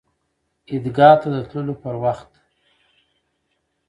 [0.69, 2.29] عیدګاه ته د تللو پر وخت